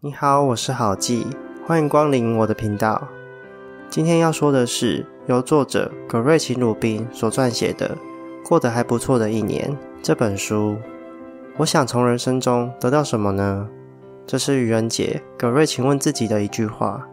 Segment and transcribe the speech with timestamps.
[0.00, 1.26] 你好，我是郝记，
[1.66, 3.08] 欢迎光临我的频道。
[3.90, 7.98] 今天要说的是由作者葛瑞琴·鲁宾所撰写的
[8.48, 9.68] 《过得还不错的一年》
[10.00, 10.76] 这本书。
[11.56, 13.68] 我想从人生中得到什么呢？
[14.24, 17.04] 这是愚人节，葛瑞琴问自己的一句话。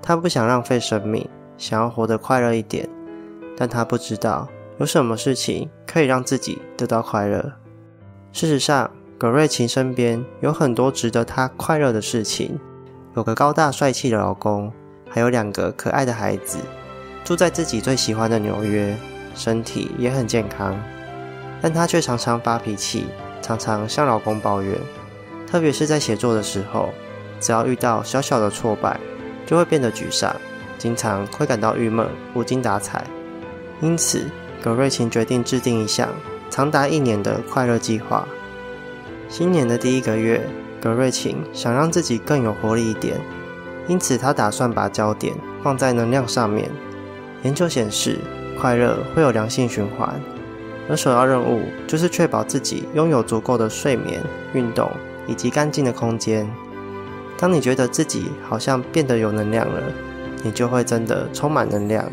[0.00, 1.28] 他不想浪费生命，
[1.58, 2.88] 想要活得快乐一点，
[3.54, 7.52] 但他不知道有什么事情可以让自己得到快乐。
[8.32, 8.90] 事实上，
[9.22, 12.58] 葛瑞琴身边有很多值得她快乐的事情，
[13.14, 14.72] 有个高大帅气的老公，
[15.08, 16.58] 还有两个可爱的孩子，
[17.22, 18.98] 住在自己最喜欢的纽约，
[19.36, 20.76] 身体也很健康。
[21.60, 23.06] 但她却常常发脾气，
[23.40, 24.76] 常常向老公抱怨，
[25.46, 26.88] 特别是在写作的时候，
[27.38, 28.98] 只要遇到小小的挫败，
[29.46, 30.34] 就会变得沮丧，
[30.78, 33.04] 经常会感到郁闷、无精打采。
[33.80, 34.24] 因此，
[34.60, 36.08] 葛瑞琴决定制定一项
[36.50, 38.26] 长达一年的快乐计划。
[39.32, 40.46] 新年的第一个月，
[40.78, 43.18] 葛瑞琴想让自己更有活力一点，
[43.88, 46.70] 因此她打算把焦点放在能量上面。
[47.42, 48.18] 研究显示，
[48.60, 50.20] 快乐会有良性循环，
[50.86, 54.90] 而首要任务就是确保自己拥有足够的睡眠、运动
[55.26, 56.46] 以及干净的空间。
[57.38, 59.82] 当你觉得自己好像变得有能量了，
[60.42, 62.04] 你就会真的充满能量。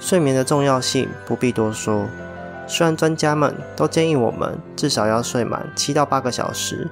[0.00, 2.06] 睡眠的重要性不必多说。
[2.66, 6.88] 虽然专家们都建议我们至少要睡满七到八个小时，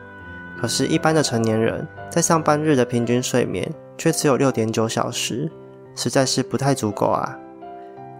[0.60, 5.50] 可是，一般的成年人在上班日的平均睡眠却只有六点九小时，
[5.94, 7.38] 实在是不太足够啊。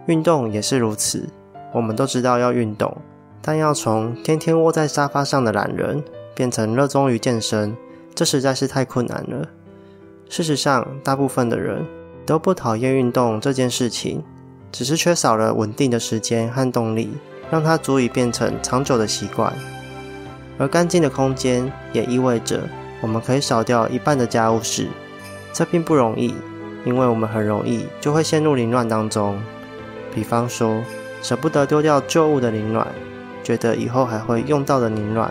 [0.07, 1.29] 运动也是如此，
[1.71, 2.97] 我们都知道要运动，
[3.41, 7.77] 但要从天天窝在沙发上的懒人变成热衷于健身，
[8.15, 9.47] 这实在是太困难了。
[10.27, 11.85] 事实上，大部分的人
[12.25, 14.23] 都不讨厌运动这件事情，
[14.71, 17.11] 只是缺少了稳定的时间和动力。
[17.51, 19.53] 让它足以变成长久的习惯，
[20.57, 22.61] 而干净的空间也意味着
[23.01, 24.87] 我们可以少掉一半的家务事。
[25.51, 26.33] 这并不容易，
[26.85, 29.37] 因为我们很容易就会陷入凌乱当中。
[30.15, 30.81] 比方说，
[31.21, 32.87] 舍不得丢掉旧物的凌乱，
[33.43, 35.29] 觉得以后还会用到的凌乱，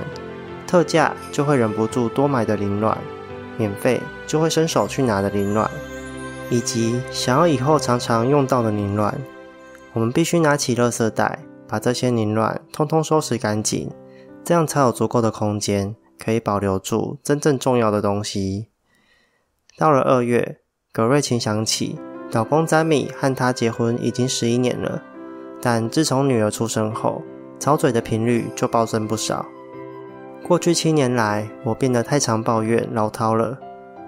[0.66, 2.96] 特价就会忍不住多买的凌乱，
[3.56, 5.70] 免费就会伸手去拿的凌乱，
[6.50, 9.14] 以及想要以后常常用到的凌乱。
[9.94, 11.38] 我们必须拿起垃圾袋。
[11.70, 13.88] 把这些凌乱通通收拾干净，
[14.42, 18.66] 这样才有足够的空间可以保留住真正重要的东西。
[19.78, 20.58] 到了二月，
[20.92, 21.96] 葛瑞琴想起
[22.32, 25.00] 老公詹米和她结婚已经十一年了，
[25.62, 27.22] 但自从女儿出生后，
[27.60, 29.46] 吵嘴的频率就暴增不少。
[30.46, 33.56] 过去七年来，我变得太常抱怨唠叨了。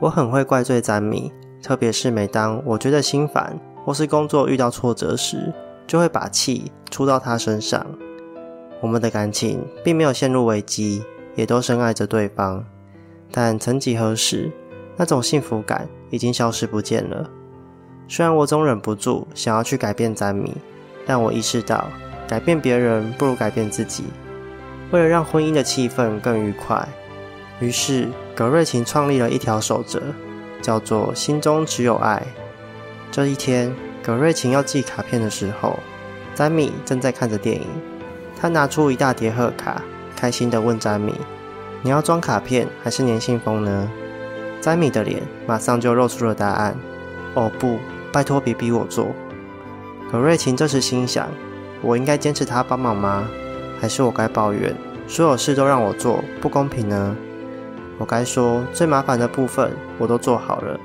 [0.01, 5.53] 我很会怪罪詹米，特别是每当我觉得心烦或是工作遇到挫折时。
[5.93, 7.85] 就会把气出到他身上。
[8.81, 11.05] 我们的感情并没有陷入危机，
[11.35, 12.65] 也都深爱着对方。
[13.31, 14.51] 但曾几何时，
[14.97, 17.29] 那种幸福感已经消失不见了。
[18.09, 20.57] 虽然我总忍不住想要去改变詹米，
[21.05, 21.87] 但我意识到
[22.27, 24.05] 改变别人不如改变自己。
[24.93, 26.89] 为了让婚姻的气氛更愉快，
[27.61, 30.01] 于是葛瑞琴创立了一条守则，
[30.63, 32.23] 叫做“心中只有爱”。
[33.13, 33.71] 这一天。
[34.03, 35.79] 葛瑞琴要寄卡片的时候，
[36.35, 37.67] 詹米正在看着电影。
[38.37, 39.81] 他拿出一大叠贺卡，
[40.17, 41.15] 开心地问詹米
[41.83, 43.89] ：“你要装卡片还是粘信封呢？”
[44.61, 46.77] 詹米的脸马上就露出了答案
[47.35, 47.79] ：“哦不，
[48.13, 49.07] 拜托别逼我做。”
[50.11, 51.29] 葛瑞琴这时心想
[51.81, 53.29] ：“我应该坚持他帮忙吗？
[53.81, 54.75] 还是我该抱怨
[55.07, 57.17] 所有事都让我做，不公平呢？
[57.99, 60.79] 我该说最麻烦的部分我都做好了，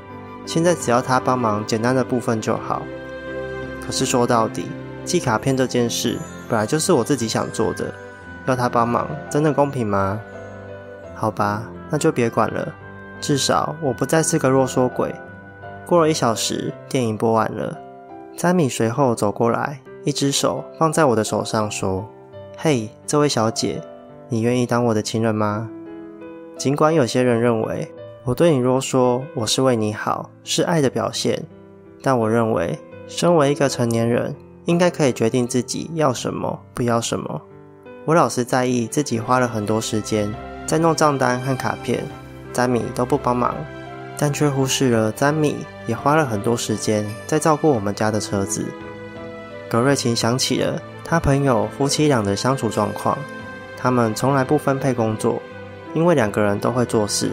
[0.45, 2.83] 现在只要他帮忙简单的部分就好。”
[3.87, 4.65] 可是说到底，
[5.05, 6.17] 寄卡片这件事
[6.49, 7.89] 本来就是我自己想做的，
[8.45, 10.19] 要他帮忙，真的公平吗？
[11.15, 12.67] 好吧，那就别管了。
[13.21, 15.15] 至少我不再是个弱说鬼。
[15.85, 17.79] 过了一小时，电影播完了，
[18.35, 22.05] 詹米随后走过来，一只手放在我的手上，说
[22.59, 23.81] ：“嘿，这位小姐，
[24.27, 25.69] 你愿意当我的情人吗？”
[26.59, 27.89] 尽管有些人认为
[28.25, 31.41] 我对你若说我是为你好，是爱的表现，
[32.03, 32.77] 但我认为。
[33.07, 37.41] 身为一个成年人，应该可以决定自己要什么，不要什么。
[38.05, 40.33] 我老是在意自己花了很多时间
[40.65, 42.03] 在弄账单和卡片，
[42.51, 43.55] 詹米都不帮忙，
[44.17, 45.55] 但却忽视了詹米
[45.87, 48.65] 也花了很多时间在照顾我们家的车子。
[49.69, 53.17] 葛瑞琴想起了他朋友夫妻俩的相处状况，
[53.77, 55.41] 他们从来不分配工作，
[55.93, 57.31] 因为两个人都会做事，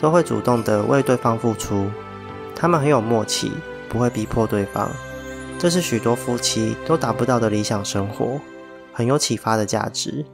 [0.00, 1.86] 都会主动的为对方付出，
[2.54, 3.52] 他们很有默契，
[3.88, 4.90] 不会逼迫对方。
[5.58, 8.38] 这是许多夫妻都达不到的理想生活，
[8.92, 10.24] 很有启发的价值。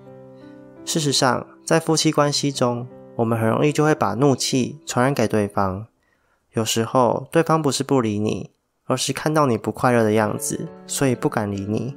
[0.84, 2.86] 事实上，在夫妻关系中，
[3.16, 5.86] 我们很容易就会把怒气传染给对方。
[6.52, 8.50] 有时候，对方不是不理你，
[8.86, 11.96] 而是看到你不快乐的样子，所以不敢理你。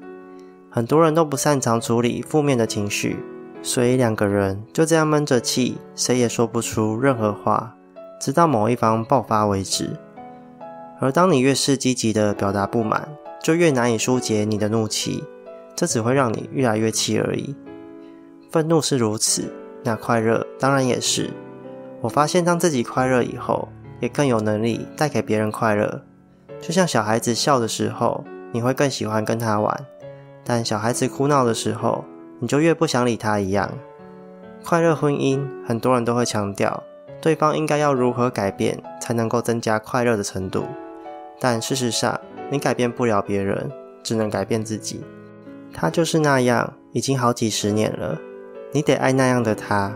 [0.69, 3.17] 很多人都不擅长处理负面的情绪，
[3.63, 7.75] 所以两个人就这样闷着气，谁也说不出任何话，
[8.21, 9.89] 直到某一方爆发为止。
[10.99, 13.07] 而当你越是积极的表达不满，
[13.43, 15.23] 就越难以疏解你的怒气，
[15.75, 17.55] 这只会让你越来越气而已。
[18.51, 19.53] 愤怒是如此，
[19.83, 21.29] 那快乐当然也是。
[22.01, 23.67] 我发现，当自己快乐以后，
[23.99, 26.01] 也更有能力带给别人快乐。
[26.61, 29.85] 就像小孩子笑的时候，你会更喜欢跟他玩。
[30.43, 32.05] 但小孩子哭闹的时候，
[32.39, 33.69] 你就越不想理他一样。
[34.63, 36.81] 快乐婚姻，很多人都会强调
[37.21, 40.65] 对方应该要如何改变才能够增加快乐的程度。
[41.39, 43.71] 但事实上，你改变不了别人，
[44.03, 45.03] 只能改变自己。
[45.73, 48.17] 他就是那样，已经好几十年了。
[48.71, 49.95] 你得爱那样的他。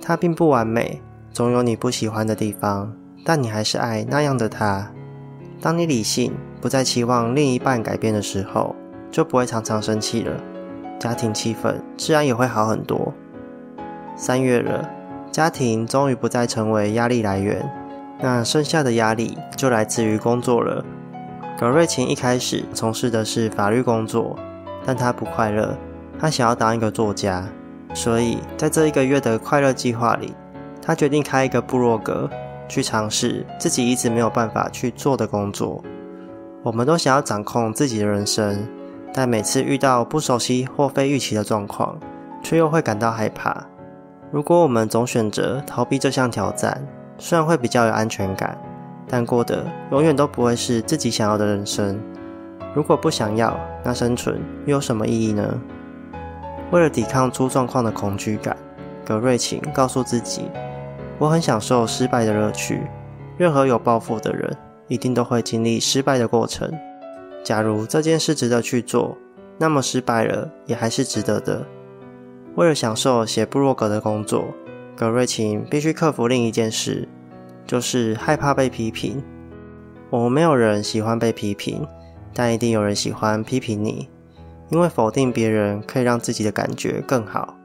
[0.00, 1.02] 他并不完美，
[1.32, 4.90] 总有你不喜欢的地方，但你还是爱那样的他。
[5.60, 8.74] 当你理性，不再期望另一半改变的时候。
[9.12, 10.40] 就不会常常生气了，
[11.00, 13.12] 家庭气氛自然也会好很多。
[14.14, 14.88] 三月了，
[15.32, 17.60] 家庭终于不再成为压力来源，
[18.20, 20.84] 那剩下的压力就来自于工作了。
[21.58, 24.36] 葛瑞琴一开始从事的是法律工作，
[24.84, 25.76] 但她不快乐，
[26.18, 27.46] 她想要当一个作家，
[27.94, 30.34] 所以在这一个月的快乐计划里，
[30.82, 32.28] 她决定开一个部落格，
[32.68, 35.82] 去尝试自己一直没有办法去做的工作。
[36.62, 38.68] 我们都想要掌控自己的人生。
[39.12, 41.98] 但每次遇到不熟悉或非预期的状况，
[42.44, 43.66] 却又会感到害怕。
[44.30, 46.86] 如果我们总选择逃避这项挑战，
[47.20, 48.58] 虽然会比较有安全感，
[49.06, 52.00] 但过的永远都不会是自己想要的人生。
[52.74, 55.60] 如果不想要，那生存又有什么意义呢？
[56.70, 58.56] 为了抵抗出状况的恐惧感，
[59.04, 60.48] 葛瑞琴告诉自己
[61.18, 62.82] ：“我很享受失败的乐趣。
[63.36, 64.56] 任何有抱负的人，
[64.88, 66.72] 一定都会经历失败的过程。”
[67.44, 69.16] 假如这件事值得去做，
[69.58, 71.66] 那么失败了也还是值得的。
[72.54, 74.44] 为了享受写布洛格的工作，
[75.00, 77.08] 葛瑞琴必须克服另一件事，
[77.66, 79.24] 就是害怕被批评。
[80.10, 81.86] 我们没有人喜欢被批评，
[82.34, 84.10] 但一定有人喜欢批评你，
[84.68, 87.56] 因为否定别人可以让自己的感觉更好。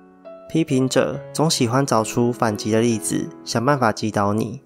[0.48, 4.62] 批评者总喜欢找出反击的例子，想办法击倒你。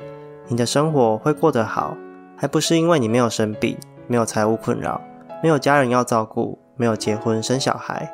[0.48, 1.98] 你的生活会过得好，
[2.38, 3.76] 还不是因为你没有生病。
[4.06, 5.02] 没有财务困扰，
[5.42, 8.08] 没有家人要照顾，没有结婚生小孩。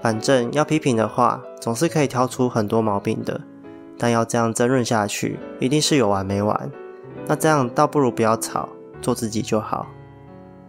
[0.00, 3.40] 反正要批评的话，总是可以挑出很多毛病的。
[3.98, 6.70] 但要这样争论下去，一定是有完没完。
[7.26, 8.68] 那这样倒不如不要吵，
[9.02, 9.86] 做自己就好。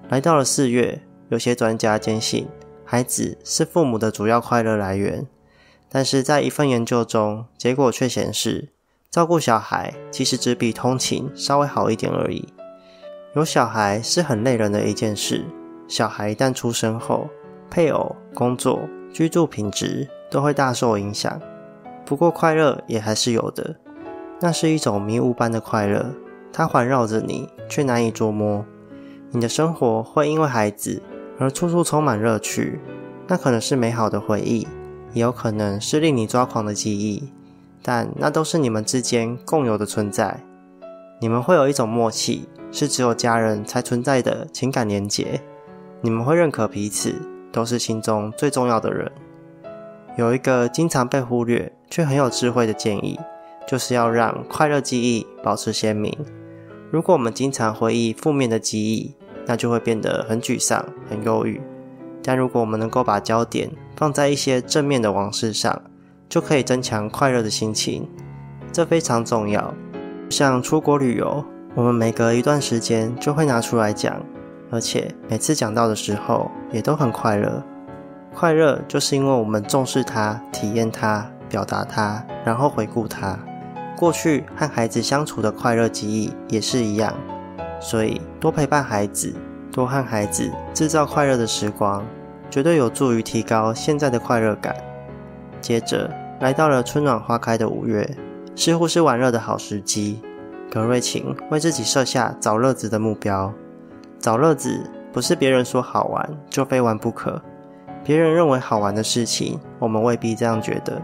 [0.10, 2.48] 来到了四月，有些专家坚信，
[2.84, 5.26] 孩子是父母的主要快乐来源。
[5.92, 8.70] 但是在一份研究中，结果却显示，
[9.10, 12.48] 照顾小孩其实只比通勤稍微好一点而已。
[13.36, 15.46] 有小孩是很累人的一件事。
[15.88, 17.28] 小孩一旦出生后，
[17.70, 18.81] 配偶、工作、
[19.12, 21.40] 居住品质都会大受影响。
[22.09, 23.75] 不过快乐也还是有的，
[24.41, 26.07] 那是一种迷雾般的快乐，
[26.51, 28.65] 它环绕着你，却难以捉摸。
[29.29, 31.03] 你的生活会因为孩子
[31.38, 32.79] 而处处充满乐趣，
[33.27, 34.67] 那可能是美好的回忆，
[35.13, 37.31] 也有可能是令你抓狂的记忆，
[37.83, 40.39] 但那都是你们之间共有的存在。
[41.21, 42.49] 你们会有一种默契。
[42.71, 45.42] 是只有家人才存在的情感连结，
[46.01, 47.16] 你们会认可彼此，
[47.51, 49.11] 都是心中最重要的人。
[50.18, 53.19] 有一个经常被忽略却很有智慧的建议，
[53.68, 56.16] 就是要让快乐记忆保持鲜明。
[56.92, 59.16] 如果我们经常回忆负面的记忆，
[59.46, 61.62] 那就会变得很沮丧、很忧郁。
[62.24, 65.81] 但如果我们能够把焦点放在一些正面的往事上，
[66.28, 68.08] 就可以增强快乐的心情。
[68.72, 69.74] 这非常重要，
[70.30, 71.44] 像出国旅游。
[71.76, 74.22] 我们每隔一段时间就会拿出来讲，
[74.72, 77.64] 而且每次讲到的时候也都很快乐。
[78.34, 83.37] 快乐就是因为我们重视它、体验它、表达它，然后回顾它。
[83.97, 87.13] 过去和孩子相处的快乐记忆也是一样，
[87.81, 89.33] 所以多陪伴孩子，
[89.73, 92.06] 多和孩子制造快乐的时光，
[92.49, 94.73] 绝对有助于提高现在的快乐感。
[95.59, 98.09] 接着来到了春暖花开的五月，
[98.56, 100.21] 似乎是玩乐的好时机。
[100.71, 103.51] 葛瑞琴为自己设下找乐子的目标。
[104.19, 107.41] 找乐子不是别人说好玩就非玩不可。
[108.03, 111.01] 别人认为好玩的事情，我们未必这样觉得。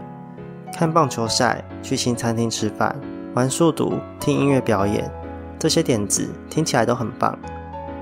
[0.72, 2.94] 看棒球赛、去新餐厅吃饭、
[3.34, 5.10] 玩速读、听音乐表演，
[5.58, 7.38] 这些点子听起来都很棒，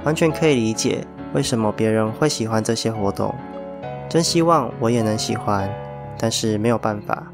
[0.05, 3.35] 完全可以理解为什么别人会喜欢这些活动。
[4.09, 5.69] 真希望我也能喜欢，
[6.19, 7.33] 但是没有办法。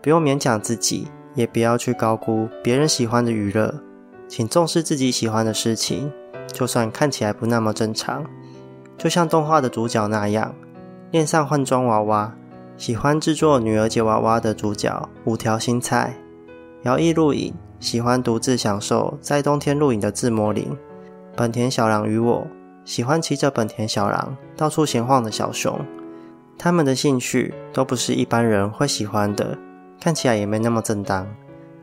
[0.00, 1.08] 不用勉强自己。
[1.36, 3.74] 也不要去高估别人喜欢的娱乐，
[4.26, 6.10] 请重视自己喜欢的事情，
[6.46, 8.24] 就算看起来不那么正常。
[8.96, 10.54] 就像动画的主角那样，
[11.10, 12.34] 恋上换装娃娃，
[12.78, 16.14] 喜欢制作女儿节娃娃的主角五条新菜，
[16.82, 20.76] 摇曳露营，喜欢独自享受在冬天露营的自摸林，
[21.34, 22.46] 本田小狼与我，
[22.84, 25.80] 喜欢骑着本田小狼到处闲晃的小熊。
[26.58, 29.56] 他们的兴趣都不是一般人会喜欢的，
[29.98, 31.26] 看起来也没那么正当，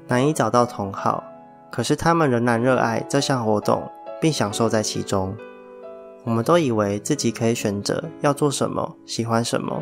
[0.08, 1.24] 难以找到同好。
[1.72, 3.82] 可是他们仍然热爱这项活动，
[4.22, 5.36] 并享受在其中。
[6.24, 9.82] 我们都以为自己可以选择要做什么，喜欢什么，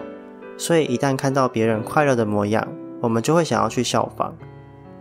[0.61, 2.67] 所以一旦看到别人快乐的模样，
[3.01, 4.37] 我们就会想要去效仿。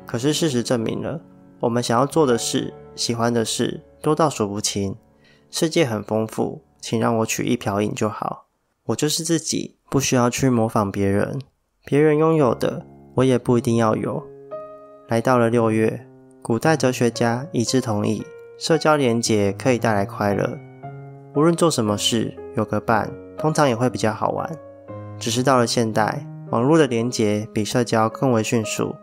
[0.07, 1.21] 可是事实证明了，
[1.61, 4.97] 我们想要做的事、喜欢的事多到数不清。
[5.51, 8.47] 世界很丰富，请让我取一瓢饮就好。
[8.87, 11.39] 我就是自己，不需要去模仿别人。
[11.85, 12.87] 别人拥有的，
[13.17, 14.27] 我也不一定要有。
[15.09, 16.07] 来到了六月，
[16.41, 18.25] 古代哲学家一致同意，
[18.59, 20.59] 社交连结可以带来快乐。
[21.35, 24.51] 无论做什么事，有个伴，通常也会比较好玩。
[25.21, 28.97] 只是到了现代，网络的连结比社交更为迅速。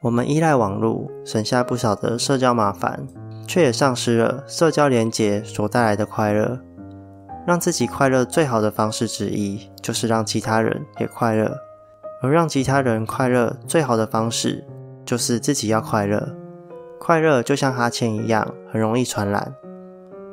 [0.00, 3.04] 我们依赖网络，省下不少的社交麻烦，
[3.44, 6.60] 却也丧失了社交连结所带来的快乐。
[7.44, 11.52] 让自己快乐最好的方式之一，就是让其他人也快乐。
[12.22, 14.64] 而让其他人快乐最好的方式，
[15.04, 16.28] 就是自己要快乐。
[17.00, 19.54] 快乐就像哈欠一样，很容易传染。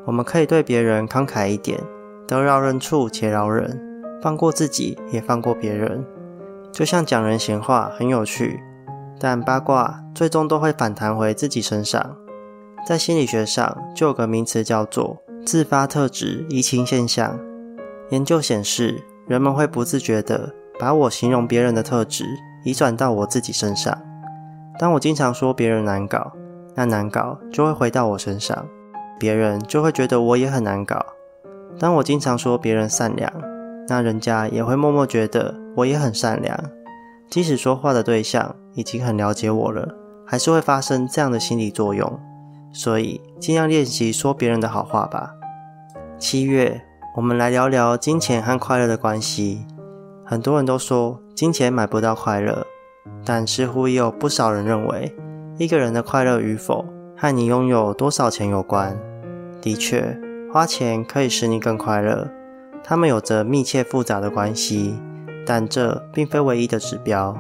[0.06, 1.80] 我们可以对别人慷慨一点，
[2.28, 3.80] 得饶人处且饶人，
[4.26, 6.04] 放过自己也放过别人。
[6.72, 8.60] 就像讲人闲话很有趣，
[9.20, 12.18] 但八卦最终都会反弹回自己身上。
[12.88, 17.40] 在心理学上就有个名词叫做自发特质移情现象。
[18.10, 22.26] 研究显示，人们会不自觉地把我形容别人的特质
[22.64, 23.96] 移转到我自己身上。
[24.80, 26.32] 当我经常说别人难搞，
[26.74, 28.68] 那难搞就会回到我身上。
[29.20, 31.06] 别人就会觉得我也很难搞。
[31.78, 33.32] 当我经常说别人善良，
[33.88, 36.58] 那人家也会默默觉得我也很善良。
[37.30, 42.20] 即使说话的对象已经很了解我了，还是会发生这样的心理作用。
[42.72, 45.32] 所以尽量练习说别人的好话吧。
[46.18, 46.82] 七月，
[47.16, 49.66] 我们来聊聊金钱和快乐的关系。
[50.26, 52.66] 很多人都说金钱买不到快乐，
[53.24, 55.16] 但似乎也有不少人认为
[55.58, 56.86] 一个人的快乐与否。
[57.18, 58.94] 和你拥有多少钱有关。
[59.62, 60.20] 的确，
[60.52, 62.30] 花钱可以使你更快乐，
[62.88, 64.94] 它们有着密切复杂的关系，
[65.44, 67.36] 但这并非唯一的指标。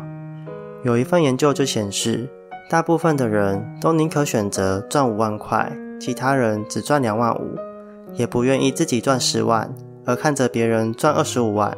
[0.84, 2.28] 有一份研究就显示，
[2.68, 7.56] 大部分的人都宁可选择赚五万块，其他人只赚两万五，
[8.14, 9.72] 也不愿意自己赚十万，
[10.04, 11.78] 而看着别人赚二十五万。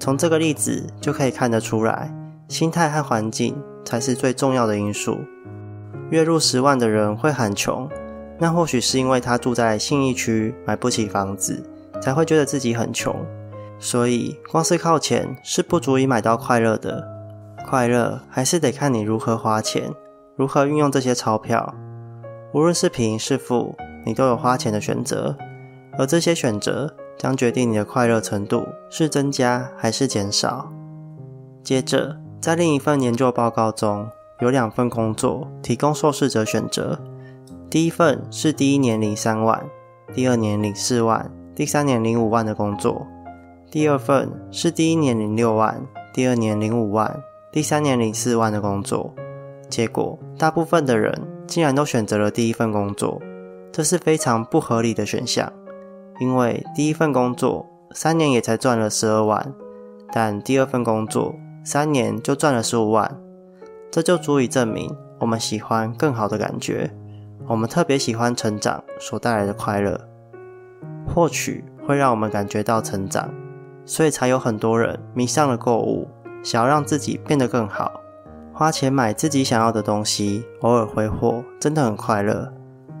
[0.00, 2.12] 从这个例子就可以看得出来，
[2.48, 5.18] 心态和环境才是最重要的因素。
[6.10, 7.88] 月入十万的人会很穷，
[8.36, 11.62] 那或许是因为他住在信义区，买不起房子，
[12.00, 13.14] 才会觉得自己很穷。
[13.78, 17.06] 所以，光是靠钱是不足以买到快乐的。
[17.68, 19.92] 快乐还是得看你如何花钱，
[20.36, 21.74] 如何运用这些钞票。
[22.52, 25.36] 无论是贫是富，你都有花钱的选择，
[25.98, 30.70] 而这些选择将决定你的快乐程度是增加还是减少。
[31.62, 34.08] 接着，在另一份研究报告中。
[34.40, 36.98] 有两份工作提供受试者选择，
[37.68, 39.62] 第一份是第一年领三万，
[40.14, 43.06] 第二年领四万，第三年领五万的工作；
[43.70, 45.80] 第二份是第一年领六万，
[46.12, 49.14] 第二年领五万，第三年领四万的工作。
[49.68, 51.12] 结果，大部分的人
[51.46, 53.20] 竟然都选择了第一份工作，
[53.70, 55.52] 这是非常不合理的选项。
[56.18, 59.54] 因为第一份工作三年也才赚了十二万，
[60.12, 63.16] 但第二份工作三年就赚了十五万。
[63.90, 66.90] 这就足以证明，我们喜欢更好的感觉，
[67.46, 70.09] 我们特别喜欢成长所带来的快乐。
[71.06, 73.28] 获取会让我们感觉到成长，
[73.84, 76.08] 所以才有很多人迷上了购物，
[76.42, 78.00] 想要让自己变得更好，
[78.52, 82.52] 花钱买自己想要的东西，偶尔挥霍，真的很快乐。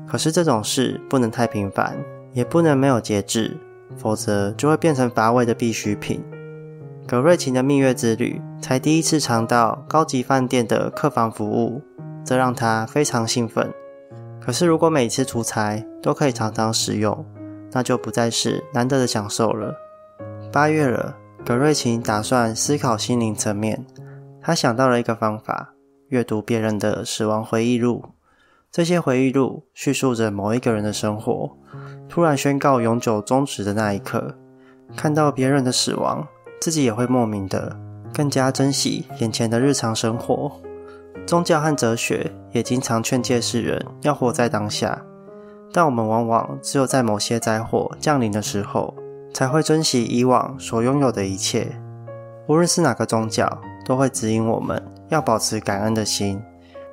[0.06, 1.96] 可是这种事不能太频繁，
[2.32, 3.56] 也不能没有节制，
[3.96, 6.24] 否则就会变成乏味的必需品。
[7.06, 11.80] 葛瑞琴的蜜月之旅才第一次尝到高级饭店的客房服务，
[12.24, 13.72] 这让她非常兴奋。
[14.40, 17.24] 可是，如果每次出差都可以常常使用，
[17.72, 19.74] 那就不再是难得的享受了。
[20.52, 23.86] 八月了，葛瑞琴打算思考心灵层面。
[24.42, 25.74] 他想到了一个方法：
[26.08, 28.04] 阅读别人的死亡回忆录。
[28.72, 31.56] 这些回忆录叙述着某一个人的生活，
[32.08, 34.36] 突然宣告永久终止的那一刻，
[34.96, 36.26] 看到别人的死亡。
[36.60, 37.74] 自己也会莫名的
[38.12, 40.52] 更加珍惜眼前的日常生活。
[41.26, 45.02] 宗教和哲学也经常劝诫世人要活在当下，
[45.72, 48.94] 但我们往往只有在某些灾祸降临的时候，
[49.32, 51.68] 才会珍惜以往所拥有的一切。
[52.46, 56.42] 无论是哪个宗教，都会指引我们要保持感恩的心。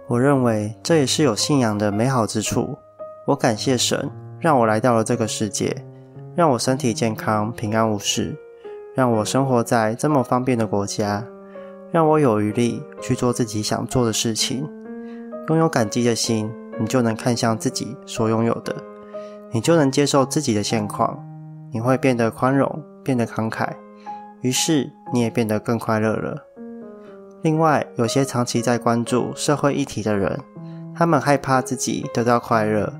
[0.07, 2.77] 我认为这也是有信仰的美好之处。
[3.25, 5.75] 我感谢神，让我来到了这个世界，
[6.35, 8.37] 让我身体健康、平安无事，
[8.95, 11.25] 让我生活在这么方便的国家。
[11.89, 14.69] 让我有余力去做自己想做的事情，
[15.47, 18.75] 拥有感激的心，你就能看向自己所拥有的，
[19.51, 21.23] 你就能接受自己的现况，
[21.71, 23.69] 你会变得宽容，变得慷慨，
[24.41, 26.43] 于是你也变得更快乐了。
[27.41, 30.39] 另外，有些长期在关注社会议题的人，
[30.95, 32.91] 他们害怕自己得到快乐，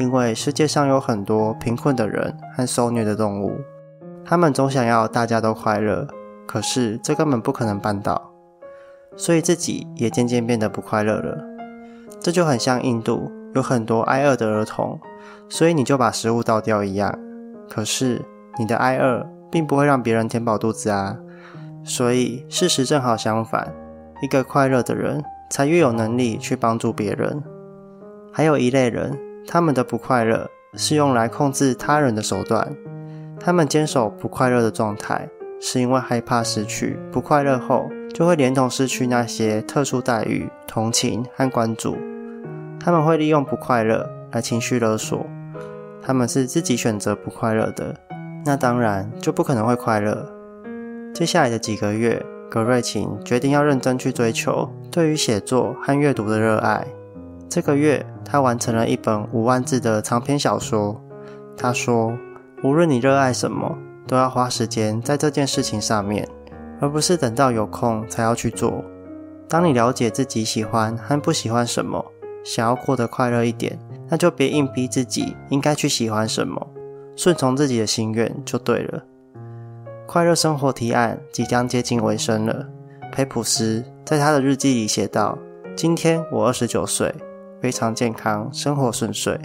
[0.00, 3.52] 因为世界上有很多贫困的人和受虐的动物，
[4.24, 6.06] 他们总想要大家都快乐。
[6.46, 8.30] 可是这根本不可能办到，
[9.16, 11.55] 所以自己也渐渐变得不快乐了。
[12.20, 14.98] 这就很像印度有很多挨饿的儿童，
[15.48, 17.16] 所以你就把食物倒掉一样。
[17.68, 18.20] 可是
[18.58, 21.16] 你的挨饿并不会让别人填饱肚子啊。
[21.84, 23.72] 所以事实正好相反，
[24.20, 27.42] 一个快乐的人才越有能力去帮助别人。
[28.32, 32.68] 还有一类人，他们的不快乐是用来控制他人的手段，
[33.38, 35.28] 他们坚守不快乐的状态。
[35.60, 41.96] 是因为害怕失去不快乐后，就会连同失去那些特殊待遇、同情和关注。
[42.78, 45.26] 他们会利用不快乐来情绪勒索。
[46.02, 47.94] 他们是自己选择不快乐的，
[48.44, 50.24] 那当然就不可能会快乐。
[51.12, 56.86] 接下来的几个月，格瑞琴决定要认真去追求对于写作和阅读的热爱。
[57.48, 61.00] 这个月，他完成了一本五万字的长篇小说。
[61.56, 62.16] 他说
[62.62, 66.28] ：“无论你热爱什么。”都要花时间在这件事情上面，
[66.80, 68.84] 而不是等到有空才要去做。
[69.48, 72.04] 当你了解自己喜欢和不喜欢什么，
[72.44, 73.78] 想要过得快乐一点，
[74.08, 76.66] 那就别硬逼自己应该去喜欢什么，
[77.16, 79.02] 顺从自己的心愿就对了。
[80.06, 82.66] 快乐生活提案即将接近尾声了。
[83.12, 85.36] 佩普斯在他的日记里写道
[85.76, 87.12] ：“今天我二十九岁，
[87.60, 89.38] 非常健康，生活顺遂，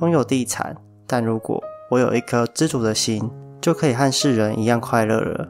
[0.00, 0.76] 拥有地产。
[1.06, 5.48] 但如果我有一颗知足的心。”就可以和世人一样快乐了。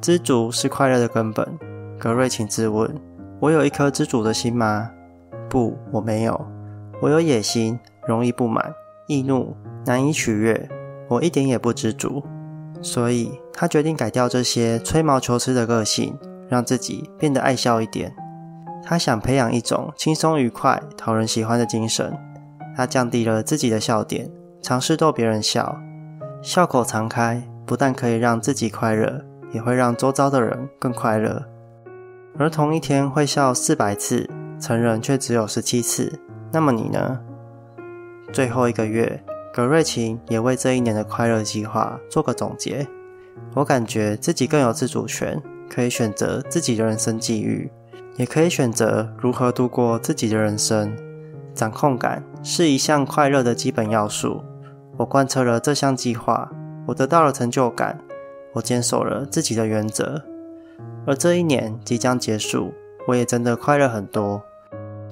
[0.00, 1.46] 知足是快乐的根本。
[1.98, 2.94] 格瑞，请自问：
[3.40, 4.90] 我有一颗知足的心吗？
[5.48, 6.46] 不，我没有。
[7.00, 8.72] 我有野心，容易不满、
[9.06, 10.68] 易怒、难以取悦。
[11.08, 12.22] 我一点也不知足。
[12.82, 16.16] 所以，他决定改掉这些吹毛求疵的个性，
[16.48, 18.14] 让自己变得爱笑一点。
[18.84, 22.16] 他想培养一种轻松愉快、讨人喜欢的精神。
[22.76, 25.80] 他降低了自己的笑点，尝试逗别人笑。
[26.46, 31.44] 笑口常开，不但可以让自己快乐，也会让周遭的人更快乐。
[32.38, 34.30] 而同一天会笑四百次，
[34.60, 36.20] 成人却只有十七次。
[36.52, 37.18] 那么你呢？
[38.32, 39.20] 最后一个月，
[39.52, 42.86] 葛瑞琴也为这一年的快乐计划做个总结。
[43.56, 47.68] 我感觉自己更有自主权，可以选择自己的人生际遇，
[48.14, 50.96] 也可以选择如何度过自己的人生。
[51.56, 54.44] 掌控感是一项快乐的基本要素。
[54.98, 56.50] 我贯彻了这项计划，
[56.86, 58.00] 我得到了成就感，
[58.54, 60.22] 我坚守了自己的原则。
[61.06, 62.72] 而这一年即将结束，
[63.06, 64.42] 我也真的快乐很多。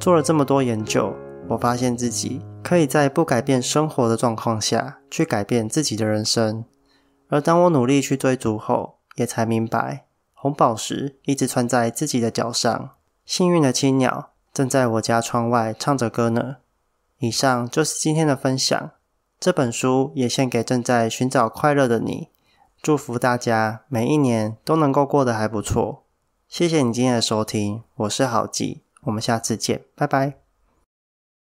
[0.00, 1.14] 做了这么多研究，
[1.48, 6.64] 我发现自己可以在不改变生活的状况下去改变自己的人生。
[7.28, 12.90] 而当我努力去追逐后，也才明白，红宝石一直穿在自己的脚上。
[13.24, 16.56] 幸运的青鸟正在我家窗外唱着歌呢。
[17.18, 18.90] 以上就是今天的分享。
[19.44, 22.28] 这本书也献给正在寻找快乐的你，
[22.80, 26.02] 祝福大家每一年都能够过得还不错。
[26.48, 30.43] 谢谢你今天的收听，我是郝记，我们下次见，拜拜。